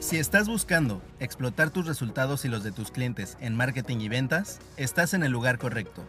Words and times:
Si 0.00 0.16
estás 0.16 0.48
buscando 0.48 1.02
explotar 1.20 1.68
tus 1.68 1.86
resultados 1.86 2.46
y 2.46 2.48
los 2.48 2.64
de 2.64 2.72
tus 2.72 2.90
clientes 2.90 3.36
en 3.38 3.54
marketing 3.54 3.98
y 3.98 4.08
ventas, 4.08 4.58
estás 4.78 5.12
en 5.12 5.22
el 5.22 5.30
lugar 5.30 5.58
correcto. 5.58 6.06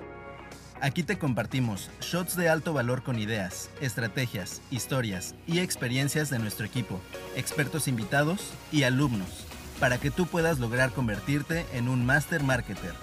Aquí 0.80 1.04
te 1.04 1.20
compartimos 1.20 1.90
shots 2.00 2.38
de 2.38 2.48
alto 2.48 2.72
valor 2.72 3.04
con 3.04 3.20
ideas, 3.20 3.70
estrategias, 3.82 4.62
historias 4.72 5.36
y 5.46 5.60
experiencias 5.60 6.30
de 6.30 6.40
nuestro 6.40 6.66
equipo, 6.66 7.02
expertos 7.36 7.90
invitados 7.90 8.54
y 8.72 8.84
alumnos, 8.84 9.46
para 9.82 9.98
que 9.98 10.10
tú 10.10 10.26
puedas 10.26 10.60
lograr 10.60 10.94
convertirte 10.94 11.66
en 11.74 11.90
un 11.90 12.06
master 12.06 12.44
marketer 12.44 12.94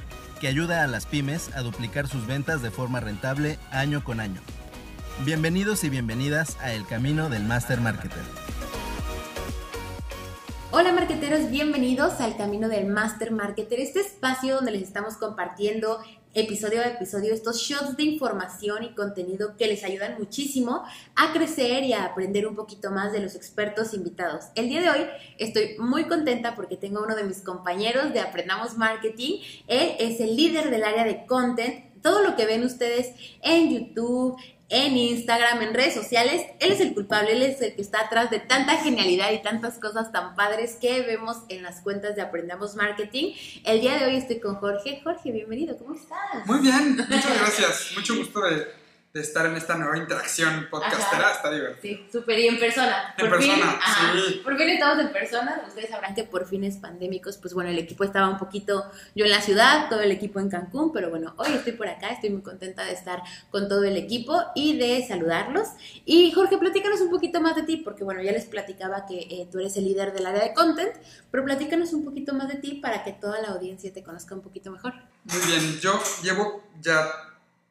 que 0.40 0.48
ayuda 0.48 0.82
a 0.84 0.86
las 0.86 1.04
pymes 1.04 1.54
a 1.54 1.60
duplicar 1.60 2.08
sus 2.08 2.26
ventas 2.26 2.62
de 2.62 2.70
forma 2.70 3.00
rentable 3.00 3.58
año 3.72 4.02
con 4.02 4.20
año. 4.20 4.40
Bienvenidos 5.26 5.84
y 5.84 5.90
bienvenidas 5.90 6.56
a 6.62 6.72
El 6.72 6.86
Camino 6.86 7.28
del 7.28 7.44
Master 7.44 7.80
Marketer. 7.82 8.22
Hola 10.70 10.92
marqueteros, 10.92 11.50
bienvenidos 11.50 12.20
al 12.20 12.36
Camino 12.36 12.68
del 12.68 12.88
Master 12.88 13.30
Marketer, 13.30 13.80
este 13.80 14.00
espacio 14.00 14.56
donde 14.56 14.72
les 14.72 14.82
estamos 14.82 15.16
compartiendo 15.16 15.98
episodio 16.34 16.82
a 16.82 16.88
episodio 16.88 17.32
estos 17.32 17.62
shots 17.62 17.96
de 17.96 18.02
información 18.02 18.84
y 18.84 18.94
contenido 18.94 19.56
que 19.56 19.66
les 19.66 19.82
ayudan 19.82 20.18
muchísimo 20.18 20.84
a 21.16 21.32
crecer 21.32 21.84
y 21.84 21.94
a 21.94 22.04
aprender 22.04 22.46
un 22.46 22.54
poquito 22.54 22.90
más 22.90 23.12
de 23.12 23.20
los 23.20 23.34
expertos 23.34 23.94
invitados. 23.94 24.48
El 24.56 24.68
día 24.68 24.82
de 24.82 24.90
hoy 24.90 25.06
estoy 25.38 25.76
muy 25.78 26.04
contenta 26.04 26.54
porque 26.54 26.76
tengo 26.76 27.02
uno 27.02 27.16
de 27.16 27.24
mis 27.24 27.40
compañeros 27.40 28.12
de 28.12 28.20
Aprendamos 28.20 28.76
Marketing. 28.76 29.40
Él 29.68 29.96
es 29.98 30.20
el 30.20 30.36
líder 30.36 30.70
del 30.70 30.84
área 30.84 31.04
de 31.04 31.24
content. 31.24 31.86
Todo 32.02 32.22
lo 32.22 32.36
que 32.36 32.44
ven 32.44 32.62
ustedes 32.62 33.14
en 33.40 33.70
YouTube, 33.70 34.36
en 34.70 34.96
Instagram, 34.96 35.62
en 35.62 35.72
redes 35.72 35.94
sociales, 35.94 36.42
él 36.60 36.72
es 36.72 36.80
el 36.80 36.92
culpable, 36.92 37.32
él 37.32 37.42
es 37.42 37.60
el 37.62 37.74
que 37.74 37.80
está 37.80 38.00
atrás 38.02 38.30
de 38.30 38.38
tanta 38.38 38.76
genialidad 38.76 39.32
y 39.32 39.42
tantas 39.42 39.78
cosas 39.78 40.12
tan 40.12 40.34
padres 40.34 40.76
que 40.80 41.02
vemos 41.02 41.38
en 41.48 41.62
las 41.62 41.80
cuentas 41.80 42.16
de 42.16 42.22
Aprendamos 42.22 42.74
Marketing. 42.74 43.32
El 43.64 43.80
día 43.80 43.98
de 43.98 44.04
hoy 44.04 44.16
estoy 44.16 44.40
con 44.40 44.56
Jorge. 44.56 45.00
Jorge, 45.02 45.32
bienvenido, 45.32 45.76
¿cómo 45.78 45.94
estás? 45.94 46.46
Muy 46.46 46.60
bien, 46.60 46.96
muchas 46.96 47.40
gracias. 47.40 47.92
Mucho 47.96 48.16
gusto 48.16 48.40
de, 48.42 48.66
de 49.12 49.20
estar 49.22 49.46
en 49.46 49.56
esta 49.56 49.74
nueva 49.76 49.96
interacción 49.96 50.68
podcastera, 50.70 51.32
está 51.32 51.50
divertido. 51.50 51.80
Sí, 51.80 52.06
súper 52.12 52.38
y 52.38 52.48
en 52.48 52.58
persona. 52.58 53.14
En 53.16 53.28
por 53.28 53.40
fin, 53.40 53.52
persona, 53.52 53.78
ajá, 53.80 54.12
sí. 54.14 54.40
Por 54.44 54.58
fin 54.58 54.68
estamos 54.68 54.98
en 54.98 55.12
persona. 55.12 55.62
Ustedes 55.66 55.88
sabrán 55.88 56.14
que 56.14 56.24
por 56.24 56.46
fines 56.46 56.76
pandémicos, 56.76 57.38
pues 57.38 57.54
bueno, 57.54 57.70
el 57.70 57.78
equipo 57.78 58.04
estaba 58.04 58.28
un 58.28 58.36
poquito 58.36 58.90
yo 59.14 59.24
en 59.24 59.30
la 59.30 59.40
ciudad, 59.40 59.88
todo 59.88 60.00
el 60.00 60.12
equipo 60.12 60.40
en 60.40 60.50
Cancún, 60.50 60.92
pero 60.92 61.08
bueno, 61.08 61.34
hoy 61.38 61.54
estoy 61.54 61.72
por 61.72 61.88
acá, 61.88 62.08
estoy 62.10 62.30
muy 62.30 62.42
contenta 62.42 62.84
de 62.84 62.92
estar 62.92 63.22
con 63.50 63.66
todo 63.66 63.84
el 63.84 63.96
equipo 63.96 64.38
y 64.54 64.76
de 64.76 65.06
saludarlos. 65.06 65.68
Y 66.04 66.30
Jorge, 66.32 66.58
platícanos 66.58 67.00
un 67.00 67.10
poquito 67.10 67.40
más 67.40 67.56
de 67.56 67.62
ti, 67.62 67.78
porque 67.78 68.04
bueno, 68.04 68.22
ya 68.22 68.32
les 68.32 68.44
platicaba 68.44 69.06
que 69.06 69.20
eh, 69.20 69.48
tú 69.50 69.58
eres 69.58 69.76
el 69.78 69.84
líder 69.84 70.12
del 70.12 70.26
área 70.26 70.42
de 70.42 70.52
content, 70.52 70.94
pero 71.30 71.44
platícanos 71.44 71.94
un 71.94 72.04
poquito 72.04 72.34
más 72.34 72.48
de 72.48 72.56
ti 72.56 72.74
para 72.74 73.04
que 73.04 73.12
toda 73.12 73.40
la 73.40 73.48
audiencia 73.48 73.90
te 73.90 74.02
conozca 74.02 74.34
un 74.34 74.42
poquito 74.42 74.70
mejor. 74.70 74.92
Muy 75.24 75.40
bien, 75.46 75.80
yo 75.80 75.98
llevo 76.22 76.62
ya 76.80 77.06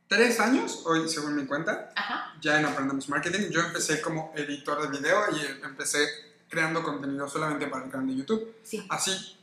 tres 0.07 0.39
años, 0.39 0.81
hoy 0.85 1.09
según 1.09 1.35
mi 1.35 1.45
cuenta, 1.45 1.91
Ajá. 1.95 2.33
ya 2.41 2.59
en 2.59 2.65
Aprendamos 2.65 3.09
Marketing. 3.09 3.49
Yo 3.49 3.61
empecé 3.61 4.01
como 4.01 4.31
editor 4.35 4.81
de 4.89 4.97
video 4.97 5.19
y 5.35 5.65
empecé 5.65 6.07
creando 6.49 6.81
contenido 6.83 7.27
solamente 7.29 7.67
para 7.67 7.85
el 7.85 7.91
canal 7.91 8.07
de 8.07 8.15
YouTube. 8.15 8.55
Sí. 8.63 8.85
Así 8.89 9.37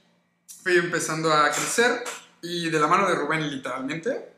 fui 0.63 0.77
empezando 0.77 1.33
a 1.33 1.51
crecer 1.51 2.05
y 2.41 2.71
de 2.71 2.79
la 2.81 2.87
mano 2.87 3.07
de 3.09 3.15
Rubén 3.15 3.51
literalmente 3.51 4.33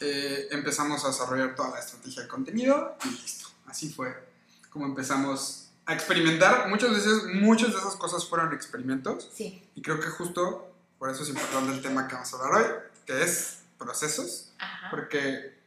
eh, 0.00 0.48
empezamos 0.50 1.04
a 1.04 1.08
desarrollar 1.08 1.54
toda 1.54 1.70
la 1.70 1.78
estrategia 1.80 2.22
de 2.22 2.28
contenido 2.28 2.96
y 3.04 3.08
listo. 3.08 3.48
Así 3.66 3.90
fue 3.90 4.14
como 4.70 4.84
empezamos 4.86 5.70
a 5.86 5.94
experimentar. 5.94 6.68
Muchas 6.68 6.90
veces, 6.90 7.24
muchas 7.34 7.72
de 7.72 7.78
esas 7.78 7.96
cosas 7.96 8.26
fueron 8.28 8.52
experimentos 8.52 9.30
Sí. 9.34 9.66
y 9.74 9.82
creo 9.82 9.98
que 10.00 10.08
justo 10.08 10.66
por 10.98 11.08
eso 11.10 11.22
es 11.22 11.30
importante 11.30 11.72
el 11.72 11.80
tema 11.80 12.06
que 12.06 12.14
vamos 12.14 12.32
a 12.34 12.36
hablar 12.36 12.60
hoy, 12.60 12.66
que 13.06 13.22
es 13.22 13.60
procesos, 13.78 14.52
Ajá. 14.58 14.88
porque 14.90 15.58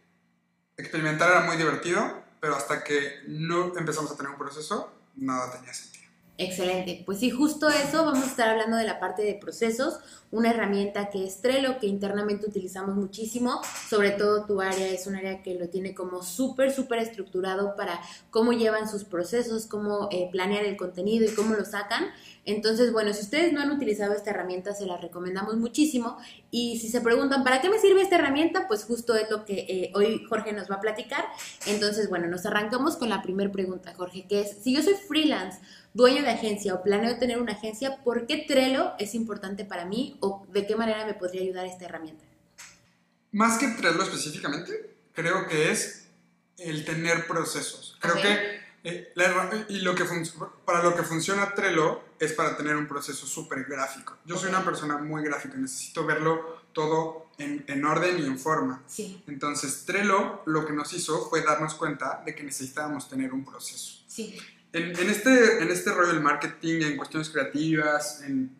experimentar 0.78 1.29
era 1.29 1.41
muy 1.41 1.57
divertido, 1.57 2.23
pero 2.39 2.56
hasta 2.56 2.84
que 2.84 3.22
no 3.28 3.78
empezamos 3.78 4.11
a 4.11 4.17
tener 4.17 4.31
un 4.31 4.38
proceso, 4.38 4.91
nada 5.16 5.51
tenía 5.51 5.73
sentido. 5.73 5.94
Excelente. 6.35 7.03
Pues 7.06 7.19
sí, 7.19 7.29
justo 7.29 7.69
eso, 7.69 8.06
vamos 8.06 8.23
a 8.23 8.28
estar 8.28 8.50
hablando 8.50 8.75
de 8.75 8.85
la 8.85 9.00
parte 9.00 9.22
de 9.22 9.35
procesos, 9.35 10.00
una 10.31 10.50
herramienta 10.50 11.12
que 11.12 11.25
es 11.25 11.41
Trello, 11.41 11.78
que 11.78 11.85
internamente 11.85 12.47
utilizamos 12.47 12.95
muchísimo, 12.95 13.62
sobre 13.88 14.12
todo 14.12 14.45
tu 14.45 14.59
área 14.59 14.88
es 14.88 15.06
un 15.06 15.16
área 15.16 15.44
que 15.44 15.53
lo 15.53 15.69
tiene 15.69 15.94
como 15.94 16.23
súper, 16.23 16.72
súper 16.72 17.00
estructurado 17.00 17.75
para 17.75 18.01
cómo 18.31 18.51
llevan 18.51 18.89
sus 18.89 19.03
procesos, 19.03 19.67
cómo 19.67 20.09
eh, 20.12 20.28
planean 20.31 20.66
el 20.66 20.75
contenido 20.75 21.23
y 21.25 21.35
cómo 21.35 21.53
lo 21.53 21.66
sacan. 21.66 22.06
Entonces, 22.46 22.92
bueno, 22.92 23.14
si 23.14 23.22
ustedes 23.22 23.54
no 23.54 23.62
han 23.62 23.72
utilizado 23.72 24.14
esta 24.14 24.31
herramienta, 24.31 24.74
se 24.74 24.86
la 24.86 24.98
recomendamos 24.98 25.56
muchísimo. 25.56 26.18
Y 26.52 26.80
si 26.80 26.90
se 26.90 27.00
preguntan, 27.00 27.44
¿para 27.44 27.62
qué 27.62 27.70
me 27.70 27.80
sirve 27.80 28.02
esta 28.02 28.16
herramienta? 28.16 28.68
Pues 28.68 28.84
justo 28.84 29.16
es 29.16 29.30
lo 29.30 29.46
que 29.46 29.66
eh, 29.68 29.92
hoy 29.96 30.26
Jorge 30.28 30.52
nos 30.52 30.70
va 30.70 30.76
a 30.76 30.81
platicar. 30.81 31.26
Entonces, 31.68 32.09
bueno, 32.09 32.28
nos 32.28 32.46
arrancamos 32.46 32.98
con 32.98 33.09
la 33.09 33.22
primera 33.22 33.52
pregunta, 33.52 33.94
Jorge, 33.96 34.26
que 34.28 34.42
es, 34.42 34.58
si 34.62 34.76
yo 34.76 34.81
soy 34.81 34.96
freelance, 34.96 35.59
dueño 35.94 36.22
de 36.22 36.31
agencia 36.31 36.74
o 36.74 36.84
planeo 36.84 37.18
tener 37.18 37.42
una 37.42 37.54
agencia, 37.54 38.04
¿por 38.04 38.28
qué 38.28 38.44
Trello 38.48 38.94
es 39.00 39.16
importante 39.16 39.64
para 39.64 39.86
mí 39.86 40.18
o 40.20 40.46
de 40.52 40.68
qué 40.68 40.75
manera 40.75 41.06
me 41.06 41.14
podría 41.14 41.44
ayudar 41.44 41.66
esta 41.66 41.86
herramienta? 41.86 42.25
Más 43.31 43.58
que 43.58 43.68
Trello 43.70 44.04
específicamente, 44.04 44.96
creo 45.14 45.48
que 45.48 45.72
es 45.72 46.10
el 46.58 46.84
tener 46.84 47.25
procesos. 47.25 47.98
Creo 48.00 48.16
que 48.16 48.62
eh, 48.83 49.11
la 49.16 49.23
herra- 49.25 49.66
y 49.69 49.79
lo 49.79 49.95
que 49.95 50.03
para 50.66 50.83
lo 50.83 50.95
que 50.95 51.03
funciona 51.03 51.53
Trello 51.53 52.01
es 52.19 52.33
para 52.33 52.57
tener 52.57 52.75
un 52.75 52.88
proceso 52.88 53.25
súper 53.25 53.63
gráfico. 53.66 54.17
Yo 54.25 54.38
soy 54.38 54.49
una 54.49 54.63
persona 54.63 54.97
muy 54.97 55.23
gráfica, 55.23 55.55
necesito 55.55 56.05
verlo 56.05 56.61
todo 56.73 57.27
en, 57.38 57.63
en 57.67 57.85
orden 57.85 58.19
y 58.19 58.25
en 58.25 58.38
forma. 58.39 58.81
Sí, 58.88 59.23
Entonces, 59.27 59.85
Trello 59.85 60.41
lo 60.45 60.66
que 60.66 60.73
nos 60.73 60.91
hizo 60.94 61.29
fue 61.29 61.41
darnos 61.44 61.75
cuenta 61.75 62.21
de 62.25 62.33
que 62.35 62.44
necesitábamos 62.44 63.07
tener 63.09 63.33
un 63.33 63.45
proceso. 63.45 64.03
sí, 64.07 64.38
En, 64.73 64.97
en 64.97 65.09
este, 65.09 65.61
en 65.61 65.69
este 65.69 65.91
rollo 65.94 66.13
del 66.13 66.21
marketing, 66.21 66.81
en 66.81 66.97
cuestiones 66.97 67.29
creativas, 67.29 68.21
en, 68.23 68.55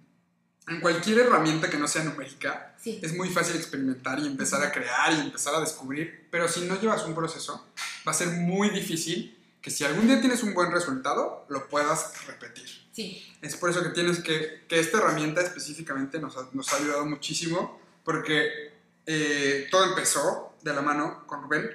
en 0.68 0.80
cualquier 0.80 1.20
herramienta 1.20 1.70
que 1.70 1.78
no 1.78 1.88
sea 1.88 2.04
numérica, 2.04 2.76
sí. 2.80 3.00
es 3.04 3.14
muy 3.16 3.30
fácil 3.30 3.56
experimentar 3.58 4.20
y 4.20 4.28
empezar 4.28 4.64
a 4.64 4.72
crear 4.72 5.12
y 5.14 5.20
empezar 5.22 5.54
a 5.56 5.60
descubrir, 5.60 6.28
pero 6.32 6.48
si 6.48 6.62
no 6.62 6.80
llevas 6.80 7.04
un 7.06 7.16
proceso, 7.16 7.68
va 8.08 8.12
a 8.12 8.16
ser 8.16 8.30
muy 8.30 8.70
difícil 8.70 9.38
que 9.64 9.72
si 9.72 9.86
algún 9.86 10.08
día 10.08 10.20
tienes 10.20 10.44
un 10.44 10.54
buen 10.54 10.72
resultado, 10.72 11.46
lo 11.48 11.70
puedas 11.70 12.28
repetir. 12.28 12.68
Sí, 12.92 13.34
Es 13.42 13.56
por 13.56 13.70
eso 13.70 13.82
que 13.82 13.90
tienes 13.90 14.20
que, 14.20 14.66
que 14.68 14.80
esta 14.80 14.98
herramienta 14.98 15.42
específicamente 15.42 16.20
nos 16.20 16.38
ha, 16.38 16.50
nos 16.52 16.72
ha 16.74 16.76
ayudado 16.76 17.06
muchísimo, 17.06 17.80
porque 18.04 18.74
eh, 19.06 19.68
todo 19.72 19.86
empezó 19.86 20.54
de 20.62 20.74
la 20.74 20.82
mano 20.82 21.26
con 21.26 21.44
Rubén. 21.44 21.72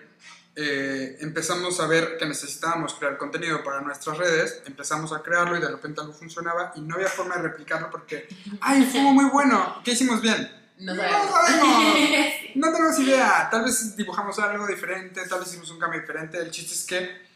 Eh, 0.54 1.16
empezamos 1.20 1.80
a 1.80 1.86
ver 1.86 2.18
que 2.18 2.26
necesitábamos 2.26 2.94
crear 2.94 3.16
contenido 3.16 3.64
para 3.64 3.80
nuestras 3.80 4.18
redes, 4.18 4.62
empezamos 4.66 5.12
a 5.12 5.22
crearlo 5.22 5.56
y 5.56 5.60
de 5.60 5.68
repente 5.68 6.02
algo 6.02 6.12
funcionaba 6.12 6.72
y 6.76 6.82
no 6.82 6.96
había 6.96 7.08
forma 7.08 7.36
de 7.36 7.42
replicarlo 7.42 7.90
porque, 7.90 8.28
¡ay, 8.60 8.86
fue 8.90 9.00
muy 9.00 9.24
bueno! 9.30 9.80
¿Qué 9.82 9.92
hicimos 9.92 10.20
bien? 10.20 10.50
no 10.78 10.94
No 10.94 11.02
sabemos. 11.02 11.94
No 12.54 12.72
tenemos 12.72 12.98
idea. 12.98 13.48
Tal 13.50 13.64
vez 13.64 13.96
dibujamos 13.96 14.38
algo 14.40 14.66
diferente, 14.66 15.26
tal 15.28 15.38
vez 15.40 15.48
hicimos 15.48 15.70
un 15.70 15.78
cambio 15.78 16.00
diferente. 16.00 16.38
El 16.38 16.50
chiste 16.50 16.74
es 16.74 16.84
que 16.84 17.27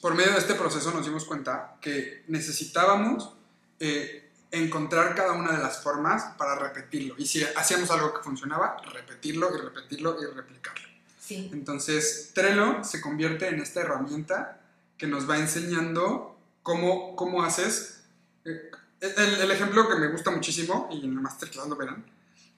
por 0.00 0.14
medio 0.14 0.32
de 0.32 0.38
este 0.38 0.54
proceso 0.54 0.90
nos 0.92 1.04
dimos 1.04 1.24
cuenta 1.24 1.76
que 1.80 2.24
necesitábamos 2.28 3.32
eh, 3.80 4.30
encontrar 4.50 5.14
cada 5.14 5.32
una 5.32 5.52
de 5.52 5.58
las 5.58 5.82
formas 5.82 6.34
para 6.38 6.54
repetirlo. 6.56 7.14
Y 7.18 7.26
si 7.26 7.42
hacíamos 7.44 7.90
algo 7.90 8.14
que 8.14 8.22
funcionaba, 8.22 8.76
repetirlo 8.92 9.50
y 9.54 9.60
repetirlo 9.60 10.16
y 10.22 10.26
replicarlo. 10.34 10.86
Sí, 11.18 11.50
Entonces, 11.52 12.30
Trello 12.34 12.84
se 12.84 13.00
convierte 13.00 13.48
en 13.48 13.60
esta 13.60 13.80
herramienta 13.80 14.60
que 14.96 15.06
nos 15.08 15.28
va 15.28 15.38
enseñando 15.38 16.38
cómo, 16.62 17.16
cómo 17.16 17.42
haces. 17.42 18.04
eh, 18.44 18.70
el, 19.00 19.34
el 19.40 19.50
ejemplo 19.50 19.88
que 19.88 19.96
me 19.96 20.08
gusta 20.08 20.30
muchísimo, 20.30 20.88
y 20.90 21.04
en 21.04 21.12
el 21.12 21.20
masterclass 21.20 21.68
lo 21.68 21.76
verán, 21.76 22.04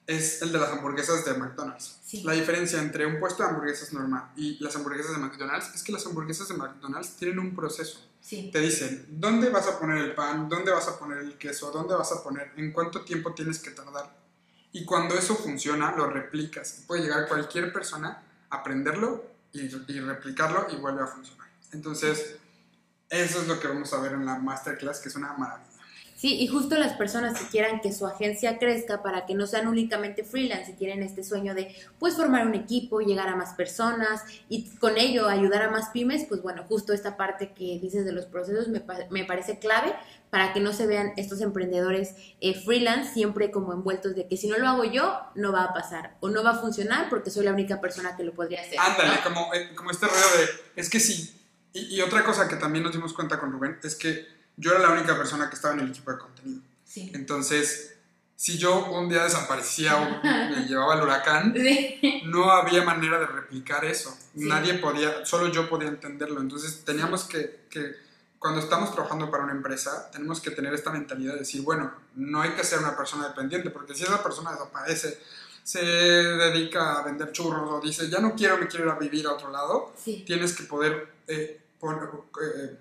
es 0.09 0.41
el 0.41 0.51
de 0.51 0.57
las 0.57 0.71
hamburguesas 0.71 1.23
de 1.23 1.35
McDonald's. 1.35 1.99
Sí. 2.03 2.23
La 2.23 2.33
diferencia 2.33 2.81
entre 2.81 3.05
un 3.05 3.19
puesto 3.19 3.43
de 3.43 3.49
hamburguesas 3.49 3.93
normal 3.93 4.31
y 4.35 4.57
las 4.61 4.75
hamburguesas 4.75 5.11
de 5.11 5.19
McDonald's 5.19 5.75
es 5.75 5.83
que 5.83 5.91
las 5.91 6.03
hamburguesas 6.07 6.47
de 6.47 6.55
McDonald's 6.55 7.15
tienen 7.15 7.37
un 7.37 7.55
proceso. 7.55 7.99
sí, 8.19 8.49
Te 8.51 8.59
dicen 8.59 9.05
dónde 9.07 9.51
vas 9.51 9.67
a 9.67 9.77
poner 9.77 9.99
el 9.99 10.15
pan, 10.15 10.49
dónde 10.49 10.71
vas 10.71 10.87
a 10.87 10.97
poner 10.97 11.19
el 11.19 11.37
queso, 11.37 11.69
dónde 11.69 11.93
vas 11.93 12.11
a 12.11 12.23
poner, 12.23 12.51
en 12.57 12.71
cuánto 12.71 13.01
tiempo 13.01 13.35
tienes 13.35 13.59
que 13.59 13.69
tardar. 13.69 14.17
Y 14.71 14.83
cuando 14.83 15.13
eso 15.13 15.35
funciona, 15.35 15.95
lo 15.95 16.07
replicas. 16.07 16.85
Puede 16.87 17.03
llegar 17.03 17.27
cualquier 17.27 17.71
persona 17.71 18.23
a 18.49 18.55
aprenderlo 18.57 19.23
y, 19.51 19.61
y 19.61 19.99
replicarlo 19.99 20.65
y 20.71 20.77
vuelve 20.77 21.03
a 21.03 21.07
funcionar. 21.07 21.49
Entonces, 21.71 22.37
eso 23.11 23.41
es 23.41 23.47
lo 23.47 23.59
que 23.59 23.67
vamos 23.67 23.93
a 23.93 23.99
ver 24.01 24.13
en 24.13 24.25
la 24.25 24.39
masterclass, 24.39 25.01
que 25.01 25.09
es 25.09 25.15
una 25.15 25.33
maravilla. 25.33 25.68
Sí, 26.19 26.35
y 26.35 26.47
justo 26.47 26.77
las 26.77 26.97
personas 26.97 27.39
que 27.39 27.47
quieran 27.47 27.79
que 27.79 27.93
su 27.93 28.05
agencia 28.05 28.57
crezca 28.57 29.01
para 29.01 29.25
que 29.25 29.35
no 29.35 29.47
sean 29.47 29.69
únicamente 29.69 30.25
freelance 30.25 30.71
y 30.71 30.73
tienen 30.73 31.01
este 31.01 31.23
sueño 31.23 31.55
de 31.55 31.73
pues 31.97 32.17
formar 32.17 32.45
un 32.45 32.55
equipo, 32.55 32.99
llegar 32.99 33.29
a 33.29 33.37
más 33.37 33.53
personas 33.53 34.25
y 34.49 34.69
con 34.79 34.97
ello 34.97 35.29
ayudar 35.29 35.61
a 35.61 35.71
más 35.71 35.91
pymes, 35.91 36.25
pues 36.27 36.41
bueno, 36.41 36.65
justo 36.67 36.91
esta 36.91 37.15
parte 37.15 37.53
que 37.53 37.79
dices 37.81 38.03
de 38.03 38.11
los 38.11 38.25
procesos 38.25 38.67
me, 38.67 38.83
me 39.09 39.23
parece 39.23 39.59
clave 39.59 39.95
para 40.29 40.51
que 40.51 40.59
no 40.59 40.73
se 40.73 40.87
vean 40.87 41.13
estos 41.15 41.39
emprendedores 41.39 42.15
eh, 42.41 42.53
freelance 42.53 43.13
siempre 43.13 43.49
como 43.49 43.71
envueltos 43.71 44.13
de 44.13 44.27
que 44.27 44.35
si 44.35 44.49
no 44.49 44.57
lo 44.57 44.67
hago 44.67 44.83
yo, 44.83 45.21
no 45.35 45.53
va 45.53 45.63
a 45.63 45.73
pasar 45.73 46.17
o 46.19 46.27
no 46.27 46.43
va 46.43 46.49
a 46.49 46.57
funcionar 46.57 47.07
porque 47.09 47.31
soy 47.31 47.45
la 47.45 47.53
única 47.53 47.79
persona 47.79 48.17
que 48.17 48.25
lo 48.25 48.33
podría 48.33 48.59
hacer. 48.59 48.77
Ándale, 48.77 49.21
como, 49.23 49.53
eh, 49.53 49.73
como 49.73 49.89
este 49.89 50.05
rollo 50.05 50.37
de, 50.37 50.81
es 50.81 50.89
que 50.89 50.99
sí, 50.99 51.33
y, 51.71 51.95
y 51.95 52.01
otra 52.01 52.25
cosa 52.25 52.49
que 52.49 52.57
también 52.57 52.83
nos 52.83 52.91
dimos 52.91 53.13
cuenta 53.13 53.39
con 53.39 53.53
Rubén 53.53 53.79
es 53.81 53.95
que 53.95 54.38
yo 54.59 54.71
era 54.71 54.81
la 54.81 54.91
única 54.91 55.17
persona 55.17 55.49
que 55.49 55.55
estaba 55.55 55.73
en 55.73 55.79
el 55.81 55.89
equipo 55.89 56.11
de 56.11 56.17
contenido. 56.17 56.61
Sí. 56.83 57.11
Entonces, 57.13 57.95
si 58.35 58.57
yo 58.57 58.85
un 58.91 59.09
día 59.09 59.23
desaparecía 59.23 59.97
o 59.97 60.23
me 60.23 60.67
llevaba 60.67 60.95
el 60.95 61.01
huracán, 61.01 61.55
no 62.25 62.51
había 62.51 62.83
manera 62.83 63.19
de 63.19 63.25
replicar 63.25 63.85
eso. 63.85 64.15
Nadie 64.35 64.75
podía, 64.75 65.25
solo 65.25 65.47
yo 65.47 65.69
podía 65.69 65.87
entenderlo. 65.87 66.41
Entonces, 66.41 66.83
teníamos 66.83 67.23
que, 67.23 67.65
que, 67.69 67.95
cuando 68.37 68.59
estamos 68.59 68.93
trabajando 68.93 69.31
para 69.31 69.43
una 69.43 69.53
empresa, 69.53 70.09
tenemos 70.11 70.41
que 70.41 70.51
tener 70.51 70.73
esta 70.73 70.91
mentalidad 70.91 71.33
de 71.33 71.39
decir, 71.39 71.61
bueno, 71.61 71.93
no 72.15 72.41
hay 72.41 72.51
que 72.51 72.63
ser 72.63 72.79
una 72.79 72.95
persona 72.95 73.29
dependiente, 73.29 73.69
porque 73.69 73.93
si 73.93 74.03
esa 74.03 74.21
persona 74.21 74.51
desaparece, 74.51 75.19
se 75.63 75.83
dedica 75.83 76.99
a 76.99 77.03
vender 77.03 77.31
churros 77.31 77.69
o 77.69 77.81
dice, 77.81 78.09
ya 78.09 78.19
no 78.19 78.35
quiero, 78.35 78.57
me 78.57 78.67
quiero 78.67 78.85
ir 78.85 78.91
a 78.91 78.95
vivir 78.97 79.27
a 79.27 79.33
otro 79.33 79.51
lado, 79.51 79.93
tienes 80.25 80.55
que 80.55 80.63
poder 80.63 81.13
eh, 81.27 81.61
poner, 81.79 82.09
eh, 82.57 82.77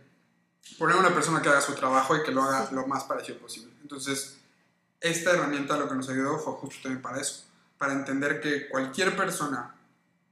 poner 0.77 0.97
una 0.97 1.15
persona 1.15 1.41
que 1.41 1.49
haga 1.49 1.61
su 1.61 1.75
trabajo 1.75 2.17
y 2.17 2.23
que 2.23 2.33
lo 2.33 2.43
haga 2.43 2.71
lo 2.73 2.87
más 2.87 3.05
parecido 3.05 3.39
posible. 3.39 3.73
Entonces, 3.83 4.39
esta 5.01 5.31
herramienta 5.31 5.77
lo 5.77 5.89
que 5.89 5.95
nos 5.95 6.09
ayudó 6.09 6.39
fue 6.39 6.55
justo 6.55 6.83
también 6.83 7.03
para 7.03 7.21
eso, 7.21 7.45
para 7.79 7.93
entender 7.93 8.41
que 8.41 8.69
cualquier 8.69 9.17
persona, 9.17 9.75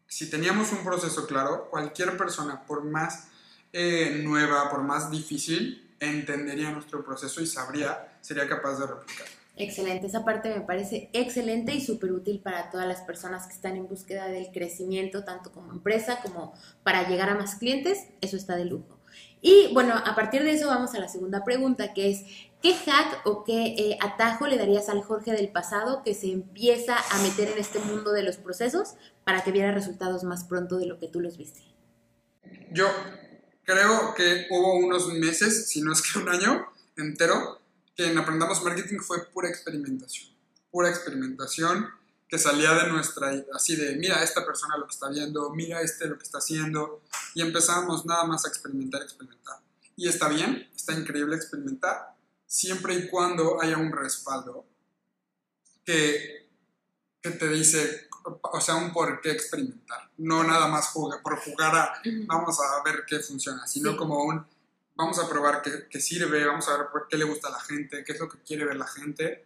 si 0.07 0.29
teníamos 0.29 0.73
un 0.73 0.85
proceso 0.85 1.27
claro, 1.27 1.69
cualquier 1.71 2.17
persona, 2.17 2.63
por 2.67 2.85
más 2.85 3.29
eh, 3.73 4.21
nueva, 4.25 4.71
por 4.71 4.83
más 4.83 5.11
difícil, 5.11 5.95
entendería 6.01 6.71
nuestro 6.71 7.05
proceso 7.05 7.41
y 7.41 7.47
sabría, 7.47 8.19
sería 8.21 8.49
capaz 8.49 8.79
de 8.79 8.87
replicar. 8.87 9.27
Excelente, 9.59 10.07
esa 10.07 10.23
parte 10.23 10.51
me 10.55 10.61
parece 10.61 11.09
excelente 11.15 11.75
y 11.75 11.81
súper 11.81 12.13
útil 12.13 12.41
para 12.41 12.71
todas 12.71 12.87
las 12.87 13.01
personas 13.01 13.47
que 13.47 13.55
están 13.55 13.77
en 13.77 13.89
búsqueda 13.89 14.27
del 14.27 14.53
crecimiento, 14.53 15.25
tanto 15.25 15.51
como 15.51 15.73
empresa 15.73 16.21
como 16.23 16.53
para 16.83 17.09
llegar 17.09 17.31
a 17.31 17.37
más 17.37 17.55
clientes, 17.55 17.99
eso 18.21 18.37
está 18.37 18.57
de 18.57 18.67
lujo. 18.67 18.96
Y 19.41 19.73
bueno, 19.73 19.95
a 19.95 20.15
partir 20.15 20.43
de 20.43 20.53
eso 20.53 20.67
vamos 20.67 20.95
a 20.95 20.99
la 20.99 21.09
segunda 21.09 21.45
pregunta, 21.45 21.95
que 21.95 22.11
es, 22.11 22.25
¿qué 22.63 22.75
hack 22.75 23.27
o 23.27 23.45
qué 23.45 23.75
eh, 23.79 23.99
atajo 24.01 24.47
le 24.47 24.57
darías 24.57 24.89
al 24.89 25.03
Jorge 25.03 25.33
del 25.33 25.51
pasado 25.51 26.03
que 26.03 26.15
se 26.15 26.33
empieza 26.33 26.97
a 26.97 27.23
meter 27.23 27.49
en 27.51 27.59
este 27.59 27.79
mundo 27.79 28.13
de 28.13 28.23
los 28.23 28.37
procesos 28.37 28.95
para 29.25 29.45
que 29.45 29.53
viera 29.53 29.73
resultados 29.73 30.25
más 30.25 30.45
pronto 30.45 30.79
de 30.79 30.87
lo 30.87 30.99
que 30.99 31.09
tú 31.09 31.21
los 31.21 31.37
viste? 31.37 31.61
Yo 32.73 32.89
creo 33.65 34.15
que 34.15 34.47
hubo 34.51 34.79
unos 34.79 35.13
meses, 35.15 35.69
si 35.69 35.81
no 35.81 35.93
es 35.93 36.03
que 36.03 36.19
un 36.19 36.29
año 36.29 36.67
entero, 36.97 37.61
que 37.95 38.11
en 38.11 38.19
Aprendamos 38.19 38.63
Marketing 38.63 38.99
fue 38.99 39.27
pura 39.27 39.49
experimentación. 39.49 40.35
Pura 40.71 40.89
experimentación 40.89 41.89
que 42.29 42.39
salía 42.39 42.75
de 42.75 42.89
nuestra, 42.89 43.33
así 43.55 43.77
de, 43.77 43.97
mira 43.97 44.23
esta 44.23 44.45
persona 44.45 44.77
lo 44.77 44.87
que 44.87 44.95
está 44.95 45.09
viendo, 45.09 45.51
mira 45.51 45.81
este 45.81 46.09
lo 46.09 46.19
que 46.19 46.25
está 46.25 46.39
haciendo, 46.39 47.03
y 47.35 47.43
empezamos 47.43 48.05
nada 48.05 48.25
más 48.25 48.45
a 48.45 48.49
experimentar, 48.49 49.03
experimentar. 49.03 49.59
Y 49.95 50.09
está 50.09 50.29
bien, 50.29 50.69
está 50.75 50.93
increíble 50.93 51.37
experimentar, 51.37 52.15
siempre 52.47 52.95
y 52.95 53.09
cuando 53.09 53.63
haya 53.63 53.79
un 53.79 53.93
respaldo 53.93 54.67
que, 55.85 56.49
que 57.23 57.31
te 57.31 57.49
dice, 57.49 58.09
o 58.43 58.61
sea, 58.61 58.75
un 58.75 58.93
por 58.93 59.21
qué 59.21 59.31
experimentar, 59.31 60.11
no 60.19 60.43
nada 60.43 60.67
más 60.67 60.89
por 60.89 61.39
jugar 61.39 61.77
a, 61.77 62.03
vamos 62.27 62.59
a 62.61 62.83
ver 62.83 63.05
qué 63.07 63.21
funciona, 63.21 63.67
sino 63.69 63.97
como 63.97 64.25
un, 64.25 64.45
vamos 64.97 65.19
a 65.21 65.29
probar 65.29 65.63
qué, 65.63 65.87
qué 65.89 66.01
sirve, 66.01 66.45
vamos 66.45 66.69
a 66.69 66.77
ver 66.77 66.89
por 66.91 67.07
qué 67.07 67.17
le 67.17 67.25
gusta 67.25 67.49
a 67.49 67.53
la 67.53 67.61
gente, 67.61 68.03
qué 68.05 68.13
es 68.13 68.19
lo 68.19 68.29
que 68.29 68.43
quiere 68.43 68.65
ver 68.65 68.77
la 68.77 68.89
gente, 68.89 69.46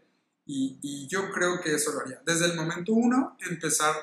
y, 0.53 1.07
yo 1.07 1.31
creo 1.31 1.61
que 1.61 1.75
eso 1.75 1.93
lo 1.93 2.01
haría. 2.01 2.21
Desde 2.25 2.47
el 2.47 2.55
momento 2.55 2.93
uno, 2.93 3.37
empezar 3.49 3.95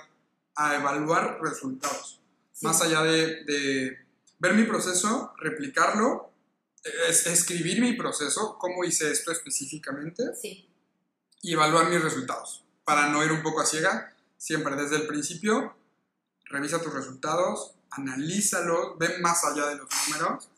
a 0.56 0.76
evaluar 0.76 1.40
resultados. 1.42 2.22
Más 2.62 2.82
allá 2.82 3.04
de, 3.04 3.98
ver 4.40 4.54
mi 4.54 4.64
proceso, 4.64 5.34
replicarlo, 5.40 6.32
escribir 7.26 7.82
mi 7.82 7.94
proceso, 7.94 8.58
cómo 8.58 8.84
hice 8.84 9.12
esto 9.12 9.32
específicamente, 9.32 10.24
y 11.42 11.54
evaluar 11.54 11.90
mis 11.90 12.02
resultados. 12.02 12.64
Para 12.84 13.10
no 13.10 13.24
ir 13.24 13.32
un 13.32 13.44
poco 13.44 13.62
a 13.62 13.66
ciega, 13.66 14.16
siempre 14.38 14.76
desde 14.76 14.96
el 14.96 15.08
principio, 15.08 15.76
revisa 16.46 16.82
tus 16.82 16.94
resultados, 16.94 17.76
analízalos, 17.92 18.98
ve 18.98 19.20
más 19.20 19.44
allá 19.44 19.68
de 19.68 19.76
los 19.76 19.90
números 20.08 20.50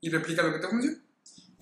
y 0.00 0.10
replica 0.10 0.42
lo 0.42 0.52
que 0.52 0.58
te 0.58 0.68
funciona. 0.68 0.98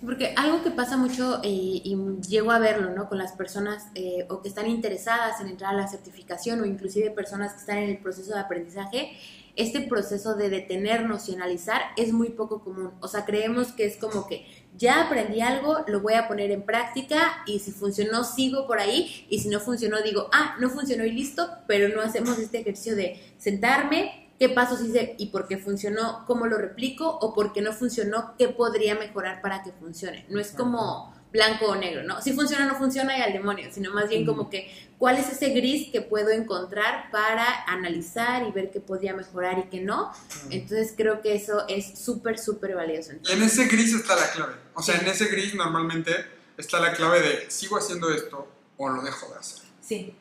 Porque 0.04 0.32
algo 0.36 0.62
que 0.62 0.70
pasa 0.70 0.96
mucho 0.96 1.40
eh, 1.42 1.48
y 1.48 1.96
llego 2.28 2.52
a 2.52 2.60
verlo, 2.60 2.90
¿no? 2.94 3.08
Con 3.08 3.18
las 3.18 3.32
personas 3.32 3.88
eh, 3.96 4.26
o 4.30 4.40
que 4.42 4.48
están 4.48 4.68
interesadas 4.68 5.40
en 5.40 5.48
entrar 5.48 5.74
a 5.74 5.76
la 5.76 5.88
certificación 5.88 6.60
o 6.60 6.66
inclusive 6.66 7.10
personas 7.10 7.54
que 7.54 7.60
están 7.60 7.78
en 7.78 7.90
el 7.90 7.98
proceso 7.98 8.32
de 8.32 8.38
aprendizaje, 8.38 9.18
este 9.56 9.80
proceso 9.80 10.36
de 10.36 10.50
detenernos 10.50 11.28
y 11.28 11.34
analizar 11.34 11.82
es 11.96 12.12
muy 12.12 12.28
poco 12.28 12.60
común. 12.60 12.92
O 13.00 13.08
sea, 13.08 13.24
creemos 13.24 13.72
que 13.72 13.86
es 13.86 13.96
como 13.96 14.28
que 14.28 14.46
ya 14.76 15.02
aprendí 15.02 15.40
algo, 15.40 15.78
lo 15.88 16.00
voy 16.00 16.14
a 16.14 16.28
poner 16.28 16.52
en 16.52 16.62
práctica 16.62 17.42
y 17.44 17.58
si 17.58 17.72
funcionó 17.72 18.22
sigo 18.22 18.68
por 18.68 18.78
ahí 18.78 19.26
y 19.28 19.40
si 19.40 19.48
no 19.48 19.58
funcionó 19.58 20.00
digo, 20.00 20.30
ah, 20.32 20.54
no 20.60 20.70
funcionó 20.70 21.04
y 21.04 21.10
listo, 21.10 21.48
pero 21.66 21.88
no 21.88 22.02
hacemos 22.02 22.38
este 22.38 22.60
ejercicio 22.60 22.94
de 22.94 23.20
sentarme, 23.38 24.27
qué 24.38 24.48
pasos 24.48 24.80
hice 24.82 25.14
y 25.18 25.26
por 25.26 25.48
qué 25.48 25.58
funcionó, 25.58 26.24
cómo 26.26 26.46
lo 26.46 26.58
replico 26.58 27.08
o 27.08 27.34
por 27.34 27.52
qué 27.52 27.60
no 27.60 27.72
funcionó, 27.72 28.34
qué 28.38 28.48
podría 28.48 28.94
mejorar 28.94 29.40
para 29.42 29.62
que 29.62 29.72
funcione. 29.72 30.26
No 30.28 30.40
es 30.40 30.52
como 30.52 31.14
blanco 31.32 31.66
o 31.66 31.76
negro, 31.76 32.02
¿no? 32.04 32.22
Si 32.22 32.32
funciona 32.32 32.64
o 32.64 32.68
no 32.68 32.76
funciona 32.76 33.18
y 33.18 33.20
al 33.20 33.32
demonio, 33.32 33.68
sino 33.72 33.92
más 33.92 34.08
bien 34.08 34.24
como 34.24 34.48
que 34.48 34.70
cuál 34.96 35.16
es 35.18 35.28
ese 35.28 35.50
gris 35.50 35.90
que 35.90 36.00
puedo 36.00 36.30
encontrar 36.30 37.10
para 37.10 37.64
analizar 37.66 38.46
y 38.46 38.52
ver 38.52 38.70
qué 38.70 38.80
podría 38.80 39.14
mejorar 39.14 39.58
y 39.58 39.68
qué 39.68 39.80
no. 39.80 40.12
Entonces 40.50 40.94
creo 40.96 41.20
que 41.20 41.34
eso 41.34 41.66
es 41.68 41.98
súper, 41.98 42.38
súper 42.38 42.74
valioso. 42.74 43.12
en 43.12 43.42
ese 43.42 43.66
gris 43.66 43.94
está 43.94 44.16
la 44.16 44.30
clave. 44.30 44.54
O 44.74 44.82
sea, 44.82 44.96
en 44.98 45.06
ese 45.06 45.26
gris 45.26 45.54
normalmente 45.54 46.12
está 46.56 46.80
la 46.80 46.92
clave 46.92 47.20
de 47.20 47.50
sigo 47.50 47.76
haciendo 47.76 48.10
esto 48.10 48.48
o 48.76 48.88
lo 48.88 49.02
dejo 49.02 49.30
de 49.30 49.38
hacer. 49.38 49.64
Sí. 49.80 50.14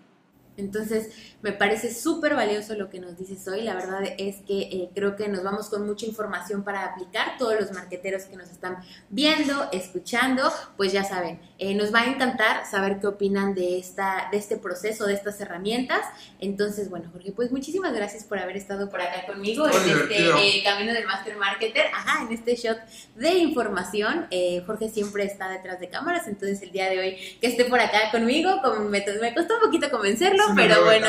Entonces, 0.58 1.10
me 1.42 1.52
parece 1.52 1.94
súper 1.94 2.34
valioso 2.36 2.74
lo 2.74 2.90
que 2.90 3.00
nos 3.00 3.18
dices 3.18 3.48
hoy. 3.48 3.62
La 3.62 3.76
verdad 3.76 4.02
es 4.18 4.38
que 4.38 4.62
eh, 4.62 4.90
creo 4.94 5.16
que 5.16 5.28
nos 5.28 5.44
vamos 5.44 5.70
con 5.70 5.86
mucha 5.86 6.06
información 6.06 6.64
para 6.64 6.84
aplicar. 6.84 7.38
Todos 7.38 7.60
los 7.60 7.72
marqueteros 7.72 8.24
que 8.24 8.36
nos 8.36 8.50
están 8.50 8.78
viendo, 9.10 9.70
escuchando, 9.72 10.52
pues 10.76 10.92
ya 10.92 11.04
saben, 11.04 11.40
eh, 11.60 11.76
nos 11.76 11.94
va 11.94 12.02
a 12.02 12.06
encantar 12.08 12.66
saber 12.66 13.00
qué 13.00 13.08
opinan 13.08 13.54
de, 13.54 13.78
esta, 13.78 14.30
de 14.32 14.38
este 14.38 14.58
proceso, 14.58 15.06
de 15.06 15.14
estas 15.14 15.40
herramientas. 15.40 16.02
Entonces, 16.40 16.90
bueno, 16.90 17.10
Jorge, 17.12 17.32
pues 17.32 17.52
muchísimas 17.52 17.94
gracias 17.94 18.24
por 18.24 18.40
haber 18.40 18.58
estado 18.58 18.90
por 18.90 19.00
acá 19.00 19.28
conmigo 19.28 19.68
en 19.68 19.74
este 19.74 20.30
eh, 20.30 20.64
camino 20.64 20.92
del 20.92 21.06
Master 21.06 21.38
Marketer, 21.38 21.86
ajá, 21.94 22.26
en 22.26 22.34
este 22.34 22.56
shot 22.56 22.80
de 23.16 23.36
información. 23.36 24.28
Jorge 24.66 24.90
siempre 24.90 25.24
está 25.24 25.50
detrás 25.50 25.80
de 25.80 25.90
cámaras, 25.90 26.28
entonces 26.28 26.62
el 26.64 26.72
día 26.72 26.90
de 26.90 27.00
hoy 27.00 27.18
que 27.40 27.48
esté 27.48 27.66
por 27.66 27.80
acá 27.80 28.10
conmigo, 28.12 28.60
como 28.64 28.90
me, 28.90 29.04
me 29.22 29.34
costó 29.36 29.56
un 29.56 29.62
poquito 29.62 29.90
convencerlo, 29.92 30.47
pero 30.56 30.84
bueno, 30.84 31.08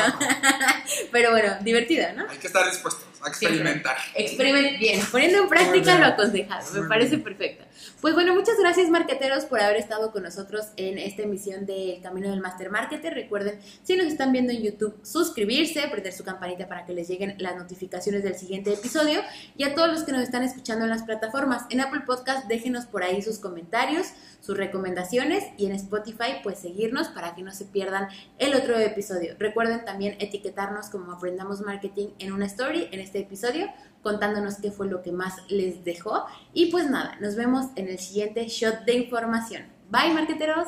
pero 1.11 1.31
bueno, 1.31 1.57
divertido, 1.61 2.07
¿no? 2.15 2.29
Hay 2.29 2.37
que 2.37 2.47
estar 2.47 2.65
dispuestos 2.69 3.05
a 3.23 3.29
experimentar. 3.29 3.97
Experiment 4.15 4.79
bien, 4.79 5.01
poniendo 5.11 5.39
en 5.39 5.49
práctica 5.49 5.97
lo 5.97 6.05
aconsejado, 6.05 6.81
me 6.81 6.87
parece 6.87 7.17
perfecto. 7.17 7.65
Pues 8.01 8.13
bueno, 8.13 8.33
muchas 8.33 8.57
gracias 8.57 8.89
marqueteros 8.89 9.45
por 9.45 9.59
haber 9.59 9.77
estado 9.77 10.11
con 10.11 10.23
nosotros 10.23 10.67
en 10.77 10.97
esta 10.97 11.23
emisión 11.23 11.65
del 11.65 12.01
Camino 12.01 12.29
del 12.29 12.39
Master 12.39 12.69
Marketer. 12.69 13.13
Recuerden, 13.13 13.59
si 13.83 13.97
nos 13.97 14.07
están 14.07 14.31
viendo 14.31 14.53
en 14.53 14.61
YouTube, 14.61 14.95
suscribirse, 15.03 15.85
prender 15.89 16.13
su 16.13 16.23
campanita 16.23 16.67
para 16.67 16.85
que 16.85 16.93
les 16.93 17.07
lleguen 17.07 17.35
las 17.39 17.57
notificaciones 17.57 18.23
del 18.23 18.35
siguiente 18.35 18.73
episodio. 18.73 19.21
Y 19.57 19.63
a 19.63 19.75
todos 19.75 19.89
los 19.89 20.03
que 20.03 20.13
nos 20.13 20.21
están 20.21 20.43
escuchando 20.43 20.85
en 20.85 20.91
las 20.91 21.03
plataformas, 21.03 21.63
en 21.69 21.81
Apple 21.81 22.01
Podcast, 22.05 22.47
déjenos 22.47 22.85
por 22.85 23.03
ahí 23.03 23.21
sus 23.21 23.39
comentarios, 23.39 24.07
sus 24.39 24.55
recomendaciones 24.57 25.43
y 25.57 25.65
en 25.65 25.73
Spotify, 25.73 26.37
pues 26.41 26.59
seguirnos 26.59 27.09
para 27.09 27.35
que 27.35 27.41
no 27.41 27.51
se 27.51 27.65
pierdan 27.65 28.07
el 28.37 28.55
otro 28.55 28.77
episodio. 28.77 29.35
Recuerden 29.37 29.83
también 29.83 30.15
etiquetarnos 30.19 30.89
como 30.89 31.11
Aprendamos 31.11 31.61
Marketing 31.61 32.07
en 32.19 32.31
una 32.31 32.45
story 32.45 32.87
en 32.91 33.01
este 33.09 33.19
episodio 33.19 33.67
contándonos 34.03 34.57
qué 34.61 34.71
fue 34.71 34.87
lo 34.87 35.01
que 35.01 35.11
más 35.11 35.33
les 35.49 35.83
dejó. 35.83 36.25
Y 36.53 36.67
pues 36.67 36.89
nada, 36.89 37.17
nos 37.19 37.35
vemos 37.35 37.65
en 37.75 37.87
el 37.89 37.97
siguiente 37.97 38.47
shot 38.47 38.85
de 38.85 38.93
información. 38.93 39.63
Bye, 39.89 40.13
marqueteros. 40.13 40.67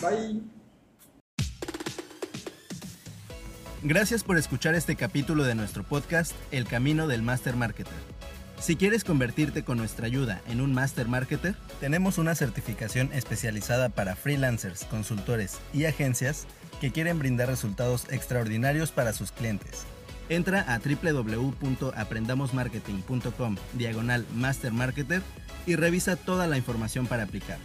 Bye. 0.00 0.40
Gracias 3.82 4.24
por 4.24 4.38
escuchar 4.38 4.74
este 4.74 4.96
capítulo 4.96 5.44
de 5.44 5.54
nuestro 5.54 5.82
podcast 5.82 6.32
El 6.50 6.66
Camino 6.66 7.06
del 7.06 7.22
Master 7.22 7.54
Marketer. 7.54 7.92
Si 8.58 8.76
quieres 8.76 9.02
convertirte 9.04 9.64
con 9.64 9.76
nuestra 9.76 10.06
ayuda 10.06 10.40
en 10.46 10.60
un 10.60 10.72
Master 10.72 11.08
Marketer, 11.08 11.56
tenemos 11.80 12.16
una 12.16 12.34
certificación 12.34 13.10
especializada 13.12 13.88
para 13.88 14.14
freelancers, 14.14 14.84
consultores 14.84 15.58
y 15.74 15.84
agencias 15.84 16.46
que 16.80 16.92
quieren 16.92 17.18
brindar 17.18 17.48
resultados 17.48 18.06
extraordinarios 18.10 18.92
para 18.92 19.12
sus 19.12 19.32
clientes. 19.32 19.84
Entra 20.28 20.60
a 20.72 20.78
www.aprendamosmarketing.com 20.78 23.56
diagonal 23.74 24.24
Master 24.34 24.72
Marketer 24.72 25.22
y 25.66 25.76
revisa 25.76 26.16
toda 26.16 26.46
la 26.46 26.56
información 26.56 27.06
para 27.06 27.24
aplicar. 27.24 27.58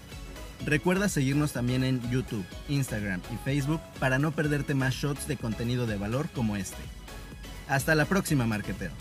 Recuerda 0.65 1.07
seguirnos 1.07 1.53
también 1.53 1.83
en 1.83 2.01
YouTube, 2.09 2.45
Instagram 2.67 3.21
y 3.33 3.37
Facebook 3.43 3.79
para 3.99 4.17
no 4.19 4.31
perderte 4.31 4.73
más 4.73 4.95
shots 4.95 5.27
de 5.27 5.37
contenido 5.37 5.85
de 5.85 5.97
valor 5.97 6.27
como 6.33 6.55
este. 6.55 6.81
Hasta 7.67 7.95
la 7.95 8.05
próxima, 8.05 8.47
marketero. 8.47 8.93